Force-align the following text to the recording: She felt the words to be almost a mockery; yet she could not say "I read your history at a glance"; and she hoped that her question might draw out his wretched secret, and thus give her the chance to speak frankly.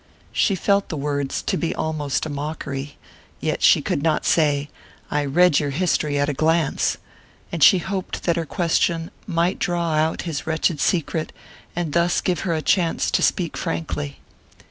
She 0.31 0.55
felt 0.55 0.89
the 0.89 0.97
words 0.97 1.43
to 1.43 1.57
be 1.57 1.75
almost 1.75 2.25
a 2.25 2.29
mockery; 2.29 2.97
yet 3.39 3.61
she 3.61 3.83
could 3.83 4.01
not 4.01 4.25
say 4.25 4.67
"I 5.11 5.23
read 5.23 5.59
your 5.59 5.69
history 5.69 6.17
at 6.17 6.27
a 6.27 6.33
glance"; 6.33 6.97
and 7.51 7.63
she 7.63 7.77
hoped 7.77 8.23
that 8.23 8.35
her 8.35 8.47
question 8.47 9.11
might 9.27 9.59
draw 9.59 9.91
out 9.97 10.23
his 10.23 10.47
wretched 10.47 10.79
secret, 10.81 11.31
and 11.75 11.93
thus 11.93 12.19
give 12.19 12.39
her 12.39 12.55
the 12.55 12.61
chance 12.63 13.11
to 13.11 13.21
speak 13.21 13.55
frankly. 13.55 14.17